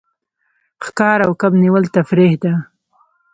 ښکار 0.85 1.19
او 1.27 1.31
کب 1.41 1.53
نیول 1.63 1.85
تفریح 1.95 2.33
ده. 2.43 2.53